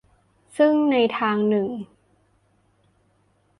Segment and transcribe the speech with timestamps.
[0.57, 1.69] ซึ่งในทางหนึ่ง